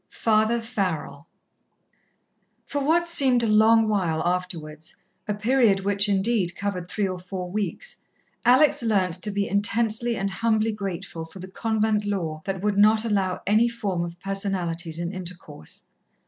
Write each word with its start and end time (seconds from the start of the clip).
XXI 0.09 0.15
Father 0.17 0.61
Farrell 0.61 1.27
For 2.65 2.83
what 2.83 3.07
seemed 3.07 3.43
a 3.43 3.47
long 3.47 3.87
while 3.87 4.23
afterwards 4.27 4.95
a 5.27 5.35
period 5.35 5.81
which, 5.81 6.09
indeed, 6.09 6.55
covered 6.55 6.89
three 6.89 7.07
or 7.07 7.19
four 7.19 7.51
weeks 7.51 7.99
Alex 8.43 8.81
learnt 8.81 9.13
to 9.21 9.29
be 9.29 9.47
intensely 9.47 10.15
and 10.17 10.31
humbly 10.31 10.71
grateful 10.73 11.23
for 11.23 11.37
the 11.37 11.47
convent 11.47 12.03
law 12.03 12.41
that 12.45 12.61
would 12.61 12.79
not 12.79 13.05
allow 13.05 13.43
any 13.45 13.69
form 13.69 14.03
of 14.03 14.19
personalities 14.19 14.97
in 14.97 15.13
intercourse. 15.13 15.83